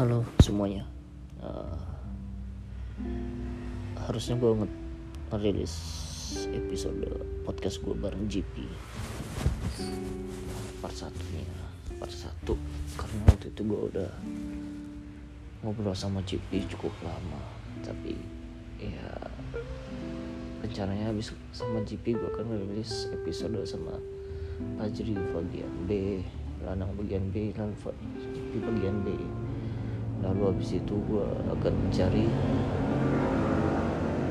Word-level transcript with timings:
Halo. 0.00 0.24
Semuanya. 0.40 0.88
Uh, 1.44 1.76
Harusnya 4.00 4.40
gue 4.40 4.64
ngerilis 5.28 5.76
episode 6.56 7.04
podcast 7.44 7.84
gue 7.84 7.92
bareng 7.92 8.24
GP 8.24 8.64
Part 10.80 10.96
satunya 10.96 11.44
Part 12.00 12.16
satu. 12.16 12.56
Karena 12.96 13.28
waktu 13.28 13.52
itu 13.52 13.60
gue 13.60 13.80
udah 13.92 14.10
Ngobrol 15.68 15.92
sama 15.92 16.24
GP 16.24 16.64
cukup 16.72 16.96
lama. 17.04 17.44
Tapi 17.84 18.16
ya 18.80 19.04
Rencananya 20.64 21.12
habis 21.12 21.36
sama 21.52 21.84
GP 21.84 22.16
gue 22.16 22.28
akan 22.40 22.48
ngerilis 22.48 23.04
episode 23.12 23.68
sama 23.68 24.00
Fajri 24.80 25.12
bagian 25.36 25.74
B 25.84 26.24
Lanang 26.64 26.96
bagian 26.96 27.28
B 27.28 27.52
GP 27.52 28.52
bagian 28.64 28.96
B 29.04 29.12
lalu 30.20 30.42
habis 30.52 30.76
itu 30.76 30.94
gue 31.08 31.26
akan 31.52 31.72
mencari 31.72 32.26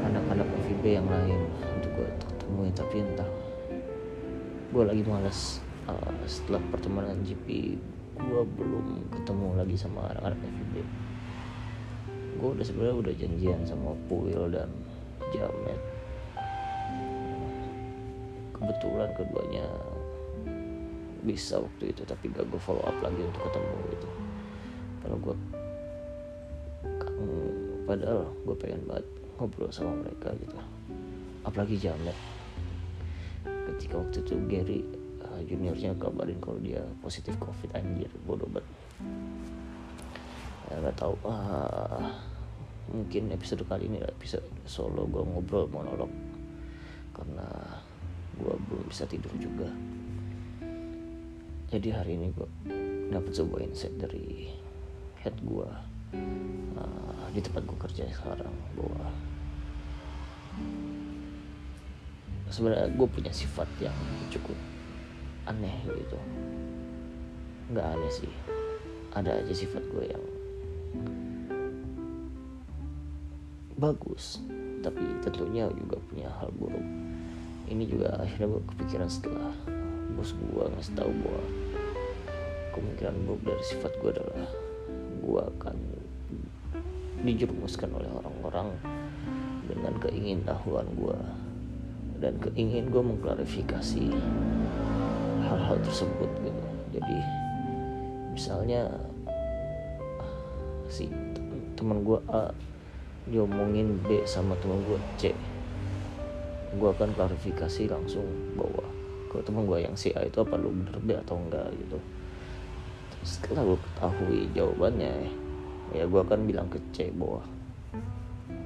anak-anak 0.05 0.47
FIB 0.65 0.83
yang 1.01 1.07
lain 1.09 1.39
untuk 1.77 1.91
gue 1.97 2.09
ketemuin 2.29 2.73
tapi 2.77 2.95
entah 3.01 3.29
gue 4.69 4.83
lagi 4.85 5.03
malas 5.05 5.59
uh, 5.89 6.13
setelah 6.29 6.61
pertemanan 6.69 7.19
GP 7.25 7.77
gue 8.19 8.41
belum 8.57 9.09
ketemu 9.13 9.47
lagi 9.57 9.75
sama 9.75 10.09
anak-anak 10.13 10.39
FIB 10.45 10.75
gue 12.39 12.49
udah 12.55 12.65
sebenarnya 12.65 12.95
udah 12.95 13.13
janjian 13.19 13.61
sama 13.67 13.91
Puil 14.07 14.47
dan 14.47 14.71
Jamet. 15.35 15.81
Kebetulan 18.55 19.09
keduanya 19.13 19.67
bisa 21.19 21.59
waktu 21.59 21.91
itu 21.91 22.07
tapi 22.07 22.31
gak 22.31 22.47
gue 22.47 22.61
follow 22.63 22.83
up 22.87 22.95
lagi 23.03 23.19
untuk 23.19 23.43
ketemu 23.51 23.75
gitu. 23.91 24.09
Kalau 25.03 25.17
gue 25.19 25.35
padahal 27.89 28.29
gue 28.45 28.53
pengen 28.61 28.85
banget 28.85 29.07
ngobrol 29.41 29.73
sama 29.73 29.97
mereka 30.05 30.29
gitu. 30.37 30.53
Apalagi 31.41 31.81
Jamet 31.81 32.13
ketika 33.73 33.97
waktu 33.97 34.21
itu 34.21 34.35
Gary 34.45 34.79
uh, 35.25 35.41
juniornya 35.41 35.97
kabarin 35.97 36.37
kalau 36.37 36.61
dia 36.61 36.85
positif 37.01 37.33
covid 37.41 37.73
anjir 37.73 38.13
bodoh 38.29 38.45
banget. 38.45 38.69
Ya 40.69 40.85
nggak 40.85 40.97
tahu. 41.01 41.17
Uh, 41.25 42.05
mungkin 42.93 43.33
episode 43.33 43.65
kali 43.65 43.89
ini 43.89 43.97
episode 44.05 44.45
solo 44.69 45.09
gue 45.09 45.25
ngobrol 45.25 45.65
monolog. 45.73 46.13
Karena 47.17 47.49
gue 48.37 48.53
belum 48.69 48.85
bisa 48.85 49.09
tidur 49.09 49.33
juga. 49.41 49.65
Jadi 51.73 51.89
hari 51.89 52.21
ini 52.21 52.33
gue 52.37 52.49
dapat 53.09 53.33
sebuah 53.33 53.65
insight 53.65 53.97
dari 53.97 54.49
head 55.25 55.33
gue 55.41 55.88
uh, 56.13 57.25
di 57.33 57.39
tempat 57.43 57.63
gue 57.65 57.77
kerja 57.77 58.03
sekarang 58.09 58.55
bahwa 58.77 59.07
sebenarnya 62.49 62.89
gue 62.93 63.07
punya 63.07 63.31
sifat 63.33 63.69
yang 63.81 63.95
cukup 64.33 64.57
aneh 65.45 65.75
gitu. 65.85 66.17
Nggak 67.69 67.85
aneh 67.85 68.11
sih. 68.13 68.31
Ada 69.13 69.41
aja 69.41 69.53
sifat 69.53 69.81
gue 69.89 70.05
yang 70.05 70.23
bagus 73.79 74.43
tapi 74.83 75.03
tentunya 75.23 75.67
juga 75.71 75.97
punya 76.07 76.29
hal 76.39 76.51
buruk. 76.55 76.83
Ini 77.69 77.83
juga 77.85 78.17
akhirnya 78.17 78.47
gue 78.49 78.63
kepikiran 78.75 79.09
setelah 79.11 79.53
bos 80.17 80.33
gue 80.35 80.63
ngasih 80.75 80.93
tahu 80.97 81.11
bahwa 81.21 81.43
kemungkinan 82.75 83.15
buruk 83.27 83.41
dari 83.45 83.63
sifat 83.63 83.91
gue 84.01 84.11
adalah 84.15 84.49
gue 85.19 85.41
akan 85.59 85.75
dijerumuskan 87.23 87.91
oleh 87.91 88.09
orang-orang 88.11 88.71
dengan 89.67 89.93
keingin 90.01 90.41
tahuan 90.47 90.87
gue 90.97 91.19
dan 92.19 92.35
keingin 92.39 92.91
gue 92.91 93.03
mengklarifikasi 93.03 94.11
hal-hal 95.45 95.77
tersebut 95.83 96.29
gitu. 96.43 96.65
Jadi 96.99 97.17
misalnya 98.33 98.91
si 100.89 101.07
teman 101.77 102.03
gue 102.03 102.19
A 102.33 102.51
diomongin 103.29 104.01
B 104.03 104.25
sama 104.25 104.57
teman 104.59 104.81
gue 104.89 104.99
C 105.21 105.31
gue 106.69 106.89
akan 106.89 107.17
klarifikasi 107.17 107.89
langsung 107.89 108.25
bahwa 108.53 108.85
ke 109.29 109.41
teman 109.41 109.65
gue 109.65 109.85
yang 109.85 109.97
si 109.97 110.13
A 110.13 110.25
itu 110.25 110.41
apa 110.41 110.57
lu 110.57 110.69
bener 110.69 110.97
B 111.01 111.17
atau 111.17 111.37
enggak? 111.37 111.69
Gitu. 111.73 111.97
Setelah 113.25 113.65
gue 113.65 113.77
ketahui 113.77 114.39
jawabannya 114.53 115.13
ya 115.93 116.05
gue 116.05 116.21
akan 116.21 116.45
bilang 116.45 116.69
ke 116.69 116.77
C 116.93 117.09
bahwa 117.09 117.41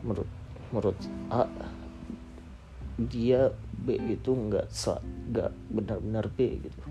menurut 0.04 0.30
menurut 0.74 1.00
A 1.32 1.48
dia 2.98 3.50
B 3.74 3.98
itu 3.98 4.32
nggak 4.32 4.70
nggak 5.34 5.52
benar-benar 5.74 6.26
B 6.30 6.62
gitu. 6.62 6.82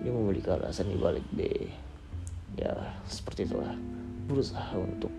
Dia 0.00 0.12
memiliki 0.12 0.48
alasan 0.48 0.92
di 0.92 0.96
balik 0.96 1.24
B. 1.32 1.44
Ya 2.56 2.72
seperti 3.04 3.44
itulah. 3.44 3.76
Berusaha 4.24 4.72
untuk 4.80 5.12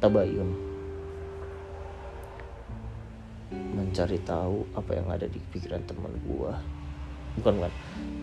tabayun. 0.00 0.48
Mencari 3.52 4.16
tahu 4.24 4.64
apa 4.72 4.90
yang 4.96 5.08
ada 5.12 5.28
di 5.28 5.36
pikiran 5.52 5.84
teman 5.84 6.12
gua. 6.24 6.56
Bukan 7.36 7.60
bukan. 7.60 7.72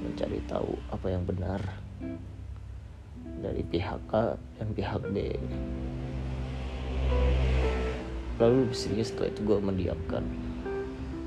Mencari 0.02 0.42
tahu 0.50 0.74
apa 0.90 1.08
yang 1.14 1.22
benar 1.22 1.62
dari 3.60 3.76
pihak 3.76 4.00
A 4.16 4.40
dan 4.56 4.72
pihak 4.72 5.04
B 5.12 5.36
lalu 8.40 8.72
serius 8.72 9.12
setelah 9.12 9.36
itu 9.36 9.44
gue 9.44 9.60
mendiamkan 9.60 10.24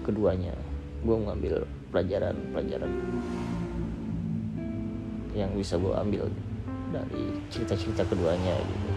keduanya. 0.00 0.56
Gue 1.04 1.12
mengambil 1.12 1.68
pelajaran-pelajaran 1.92 2.88
yang 5.36 5.52
bisa 5.52 5.76
gue 5.76 5.92
ambil 5.92 6.24
dari 6.88 7.36
cerita-cerita 7.52 8.08
keduanya 8.08 8.56
gitu. 8.56 8.90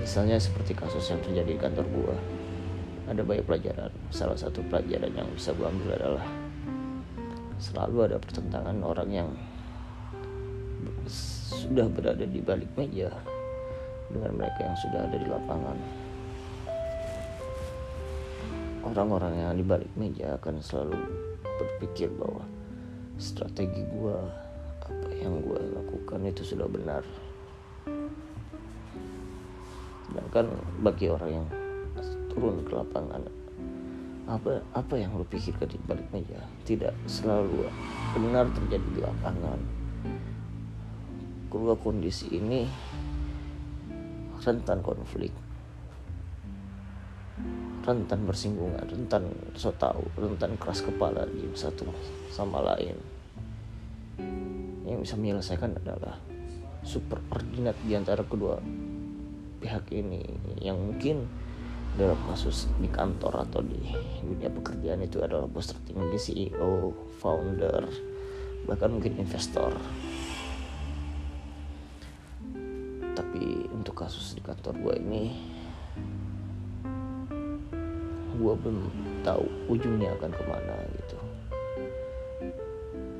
Misalnya 0.00 0.40
seperti 0.40 0.72
kasus 0.72 1.04
yang 1.12 1.20
terjadi 1.20 1.52
di 1.52 1.60
kantor 1.60 1.84
gue 1.84 2.16
ada 3.12 3.20
banyak 3.20 3.44
pelajaran. 3.44 3.92
Salah 4.08 4.40
satu 4.40 4.64
pelajaran 4.72 5.12
yang 5.12 5.28
bisa 5.36 5.52
gue 5.52 5.68
ambil 5.68 6.00
adalah 6.00 6.24
selalu 7.60 8.08
ada 8.08 8.16
pertentangan 8.16 8.80
orang 8.80 9.10
yang 9.12 9.28
sudah 11.54 11.86
berada 11.86 12.26
di 12.26 12.42
balik 12.42 12.66
meja 12.74 13.14
dengan 14.10 14.34
mereka 14.34 14.66
yang 14.66 14.78
sudah 14.82 15.00
ada 15.06 15.16
di 15.16 15.28
lapangan. 15.30 15.78
Orang-orang 18.84 19.32
yang 19.38 19.52
di 19.54 19.64
balik 19.64 19.92
meja 19.94 20.36
akan 20.36 20.60
selalu 20.60 20.98
berpikir 21.56 22.10
bahwa 22.18 22.44
strategi 23.16 23.86
gue, 23.86 24.18
apa 24.82 25.08
yang 25.14 25.40
gue 25.40 25.60
lakukan 25.72 26.20
itu 26.26 26.42
sudah 26.42 26.66
benar. 26.66 27.06
Sedangkan 30.10 30.46
bagi 30.84 31.08
orang 31.08 31.30
yang 31.42 31.46
turun 32.28 32.60
ke 32.66 32.72
lapangan, 32.76 33.22
apa 34.24 34.60
apa 34.72 34.94
yang 34.96 35.16
lo 35.16 35.24
pikirkan 35.28 35.68
di 35.68 35.78
balik 35.84 36.08
meja 36.12 36.40
tidak 36.64 36.96
selalu 37.04 37.68
benar 38.16 38.48
terjadi 38.56 38.88
di 38.96 39.00
lapangan 39.04 39.83
kedua 41.54 41.78
kondisi 41.78 42.34
ini 42.34 42.66
rentan 44.42 44.82
konflik 44.82 45.30
rentan 47.86 48.26
bersinggungan 48.26 48.82
rentan 48.90 49.30
so 49.54 49.70
tahu 49.78 50.02
rentan 50.18 50.58
keras 50.58 50.82
kepala 50.82 51.22
di 51.30 51.46
satu 51.54 51.86
sama 52.34 52.58
lain 52.74 52.98
yang 54.82 54.98
bisa 54.98 55.14
menyelesaikan 55.14 55.78
adalah 55.78 56.18
super 56.82 57.22
ordinat 57.30 57.78
di 57.86 57.94
antara 57.94 58.26
kedua 58.26 58.58
pihak 59.62 59.94
ini 59.94 60.20
yang 60.60 60.76
mungkin 60.76 61.24
dalam 61.94 62.18
kasus 62.26 62.66
di 62.82 62.90
kantor 62.90 63.46
atau 63.46 63.62
di 63.62 63.78
dunia 64.20 64.50
pekerjaan 64.50 65.06
itu 65.06 65.22
adalah 65.22 65.46
bos 65.46 65.70
tertinggi 65.70 66.18
CEO, 66.18 66.90
founder, 67.22 67.86
bahkan 68.66 68.90
mungkin 68.90 69.14
investor. 69.22 69.70
Kasus 73.94 74.34
di 74.34 74.42
kantor 74.42 74.74
gue 74.82 74.94
ini 74.98 75.24
gue 78.34 78.54
belum 78.58 78.90
tahu 79.22 79.46
ujungnya 79.70 80.10
akan 80.18 80.30
ke 80.34 80.42
mana 80.44 80.74
gitu. 80.98 81.16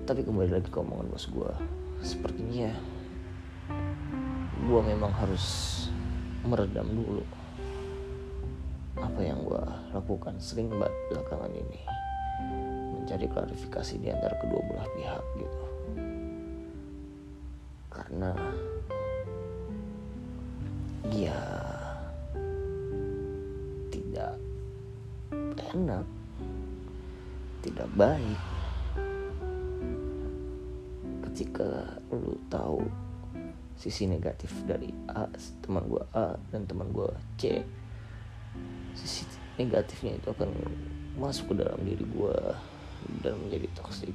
Tapi 0.05 0.21
kembali 0.27 0.51
lagi 0.51 0.69
ke 0.69 0.79
omongan 0.83 1.09
bos 1.09 1.31
gue 1.31 1.51
sepertinya 2.03 2.75
gue 4.65 4.81
memang 4.85 5.15
harus 5.15 5.47
meredam 6.45 6.91
dulu 6.91 7.25
apa 8.99 9.21
yang 9.23 9.41
gue 9.47 9.65
lakukan 9.95 10.37
sering 10.43 10.69
banget 10.75 10.93
belakangan 11.15 11.53
ini. 11.55 11.81
Mencari 12.99 13.31
klarifikasi 13.31 13.95
di 14.03 14.09
antara 14.11 14.35
kedua 14.43 14.61
belah 14.67 14.89
pihak 14.99 15.25
gitu. 15.39 15.65
Karena 17.95 18.35
ya 21.13 21.41
tidak 23.93 24.39
enak 25.75 26.07
tidak 27.65 27.89
baik. 27.97 28.41
Ketika 31.25 31.97
lu 32.13 32.37
tahu 32.53 32.85
sisi 33.75 34.05
negatif 34.07 34.53
dari 34.69 34.93
A 35.11 35.27
teman 35.65 35.89
gue 35.89 36.05
A 36.15 36.37
dan 36.53 36.69
teman 36.69 36.93
gue 36.95 37.11
C 37.41 37.65
sisi 38.95 39.27
negatifnya 39.59 40.15
itu 40.15 40.31
akan 40.31 40.55
masuk 41.19 41.57
ke 41.57 41.65
dalam 41.65 41.81
diri 41.83 42.07
gue 42.07 42.37
dan 43.25 43.35
menjadi 43.43 43.67
toksik 43.75 44.15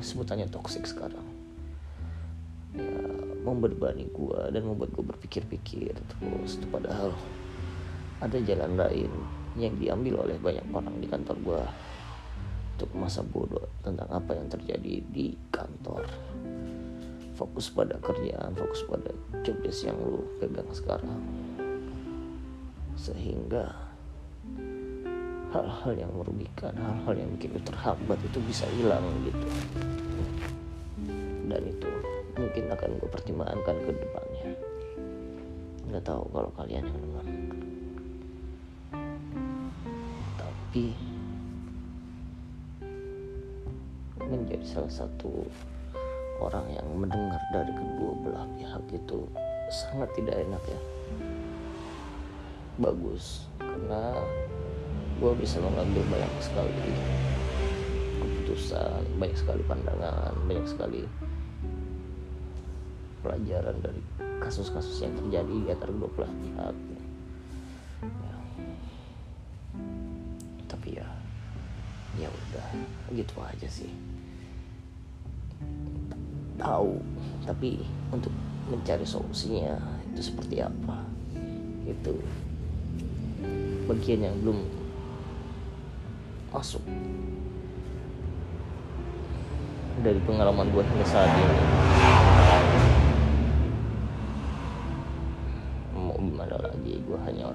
sebutannya 0.00 0.48
toksik 0.48 0.88
sekarang 0.88 1.31
membebani 3.42 4.06
gue 4.10 4.40
dan 4.54 4.62
membuat 4.62 4.94
gue 4.94 5.04
berpikir-pikir 5.04 5.94
terus. 5.94 6.58
Padahal 6.70 7.10
ada 8.22 8.38
jalan 8.38 8.78
lain 8.78 9.10
yang 9.58 9.74
diambil 9.76 10.24
oleh 10.24 10.38
banyak 10.38 10.64
orang 10.72 10.96
di 11.02 11.06
kantor 11.10 11.36
gue 11.42 11.62
untuk 12.78 12.90
masa 12.96 13.20
bodoh 13.22 13.68
tentang 13.84 14.08
apa 14.08 14.34
yang 14.34 14.48
terjadi 14.48 15.02
di 15.10 15.34
kantor. 15.50 16.06
Fokus 17.34 17.74
pada 17.74 17.98
kerjaan 17.98 18.54
fokus 18.54 18.86
pada 18.86 19.10
job 19.42 19.58
yang 19.66 19.98
lu 19.98 20.22
pegang 20.38 20.70
sekarang. 20.70 21.20
Sehingga 22.94 23.74
hal-hal 25.52 25.92
yang 25.94 26.12
merugikan 26.16 26.72
hal-hal 26.78 27.14
yang 27.18 27.28
bikin 27.36 27.52
lu 27.52 27.62
terhambat 27.66 28.18
itu 28.24 28.38
bisa 28.46 28.64
hilang 28.72 29.04
gitu. 29.26 29.48
Dan 31.50 31.62
itu 31.68 31.90
mungkin 32.36 32.64
akan 32.72 32.90
gue 32.96 33.08
pertimbangkan 33.10 33.76
ke 33.84 33.92
depannya. 33.92 34.46
Nggak 35.88 36.04
tahu 36.08 36.24
kalau 36.32 36.50
kalian 36.56 36.88
yang 36.88 37.00
dengar 37.00 37.26
tapi 40.40 40.96
menjadi 44.24 44.64
salah 44.64 44.88
satu 44.88 45.44
orang 46.40 46.64
yang 46.72 46.88
mendengar 46.96 47.36
dari 47.52 47.68
kedua 47.76 48.12
belah 48.24 48.48
pihak 48.56 48.80
itu 48.88 49.28
sangat 49.68 50.08
tidak 50.16 50.40
enak 50.40 50.62
ya. 50.64 50.80
Bagus 52.80 53.44
karena 53.60 54.16
gue 55.20 55.32
bisa 55.36 55.60
mengambil 55.60 56.02
banyak 56.08 56.32
sekali 56.40 56.72
keputusan 58.16 59.04
banyak 59.20 59.36
sekali 59.36 59.62
pandangan 59.68 60.32
banyak 60.48 60.66
sekali 60.66 61.04
pelajaran 63.22 63.78
dari 63.78 64.02
kasus-kasus 64.42 64.98
yang 65.06 65.14
terjadi 65.14 65.54
di 65.54 65.68
antara 65.70 65.94
pihak. 65.94 66.74
Ya. 68.02 68.34
tapi 70.66 70.98
ya 70.98 71.06
ya 72.18 72.28
udah 72.28 72.66
gitu 73.14 73.34
aja 73.38 73.68
sih. 73.70 73.92
Tahu 76.58 76.98
tapi 77.46 77.86
untuk 78.10 78.34
mencari 78.66 79.06
solusinya 79.06 79.78
itu 80.10 80.34
seperti 80.34 80.58
apa? 80.58 81.06
Itu 81.86 82.18
bagian 83.86 84.26
yang 84.26 84.36
belum 84.42 84.58
masuk 86.50 86.82
dari 90.02 90.20
pengalaman 90.26 90.68
gue 90.74 90.82
hingga 90.82 91.06
saat 91.06 91.30
ini 91.30 91.91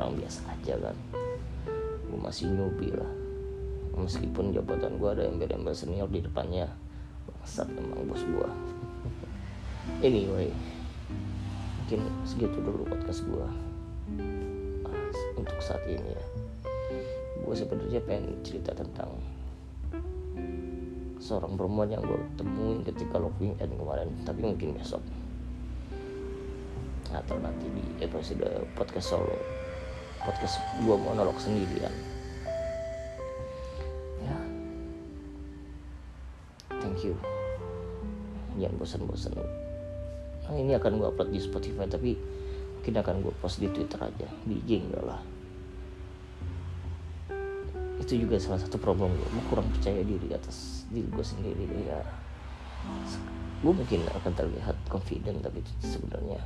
orang 0.08 0.24
biasa 0.24 0.40
aja 0.56 0.74
kan 0.80 0.96
gue 2.08 2.20
masih 2.24 2.48
newbie 2.48 2.96
lah. 2.96 3.12
Meskipun 4.00 4.56
jabatan 4.56 4.96
gue 4.96 5.10
ada 5.12 5.28
embel-embel 5.28 5.76
senior 5.76 6.08
di 6.08 6.24
depannya. 6.24 6.72
Bangsat 7.28 7.68
emang 7.76 8.08
bos 8.08 8.24
gue 8.24 8.50
anyway 10.08 10.48
mungkin 11.84 12.08
segitu 12.24 12.60
dulu 12.64 12.88
podcast 12.88 13.28
gue 13.28 13.48
untuk 15.36 15.60
saat 15.60 15.84
ini 15.92 16.16
ya. 16.16 16.26
Gue 17.44 17.52
sebenarnya 17.52 18.00
pengen 18.08 18.40
cerita 18.48 18.72
tentang 18.72 19.12
seorang 21.20 21.60
perempuan 21.60 21.92
yang 21.92 22.04
gue 22.08 22.20
temuin 22.40 22.80
ketika 22.88 23.20
locking 23.20 23.60
weekend 23.60 23.76
kemarin 23.76 24.08
tapi 24.24 24.40
mungkin 24.48 24.80
besok. 24.80 25.04
Atau 27.12 27.36
nanti 27.44 27.68
di 27.76 27.84
episode 28.04 28.48
podcast 28.76 29.12
solo 29.12 29.57
podcast 30.28 30.60
gue 30.84 30.92
monolog 30.92 31.40
sendirian. 31.40 31.96
Ya. 34.20 34.36
Thank 36.84 37.08
you. 37.08 37.16
Jangan 38.60 38.76
bosan-bosan. 38.76 39.40
Nah, 39.40 40.56
ini 40.60 40.76
akan 40.76 41.00
gue 41.00 41.08
upload 41.08 41.32
di 41.32 41.40
Spotify 41.40 41.88
tapi 41.88 42.20
mungkin 42.76 42.94
akan 43.00 43.16
gue 43.24 43.34
post 43.40 43.64
di 43.64 43.72
Twitter 43.72 44.04
aja. 44.04 44.28
Di 44.44 44.56
IG 44.68 44.84
enggak 44.84 45.04
lah. 45.08 45.22
Itu 48.04 48.20
juga 48.20 48.36
salah 48.36 48.60
satu 48.60 48.76
problem 48.76 49.16
gue 49.16 49.28
gue 49.32 49.44
kurang 49.48 49.72
percaya 49.72 50.04
diri 50.04 50.28
atas 50.36 50.84
diri 50.92 51.08
gue 51.08 51.24
sendiri 51.24 51.64
ya. 51.88 52.04
Gue 53.64 53.72
mungkin 53.72 54.04
akan 54.12 54.32
terlihat 54.36 54.76
confident 54.92 55.40
tapi 55.40 55.64
sebenarnya 55.80 56.44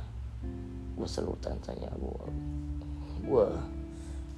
gue 0.94 1.08
selalu 1.08 1.34
tanya 1.42 1.90
gue 1.98 2.22
gue 3.22 3.46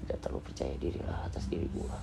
tidak 0.04 0.18
terlalu 0.20 0.42
percaya 0.44 0.74
diri 0.76 1.00
lah 1.04 1.24
atas 1.24 1.48
diri 1.48 1.64
gue 1.68 1.96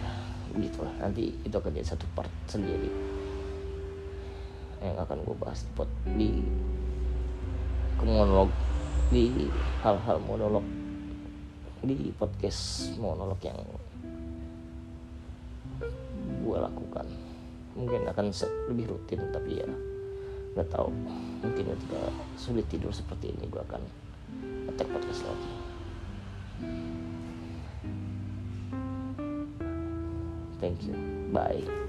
ya 0.00 0.10
begitulah 0.56 0.94
nanti 1.02 1.36
itu 1.44 1.52
akan 1.52 1.70
jadi 1.76 1.88
satu 1.92 2.08
part 2.16 2.32
sendiri. 2.48 2.88
Yang 4.80 4.96
akan 5.04 5.18
gue 5.24 5.36
bahas 5.36 5.60
di 5.60 5.72
pot 5.76 5.90
di 6.16 6.30
monolog 8.00 8.50
di 9.12 9.48
hal-hal 9.84 10.18
monolog 10.24 10.64
di 11.84 12.10
podcast 12.16 12.92
monolog 12.96 13.38
yang 13.44 13.58
gue 16.40 16.58
lakukan. 16.58 17.06
Mungkin 17.76 18.08
akan 18.08 18.32
lebih 18.72 18.96
rutin 18.96 19.20
tapi 19.34 19.60
ya 19.60 19.68
nggak 20.56 20.68
tahu. 20.72 20.88
Mungkin 21.44 21.64
ketika 21.76 22.00
sulit 22.40 22.64
tidur 22.72 22.92
seperti 22.94 23.36
ini 23.36 23.44
gue 23.52 23.60
akan 23.60 23.82
attack 24.72 24.88
podcast 24.88 25.22
lagi 25.28 25.55
thank 30.66 30.82
you. 30.82 30.94
Bye 31.32 31.85